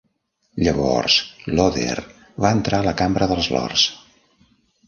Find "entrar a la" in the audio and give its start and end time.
2.57-2.97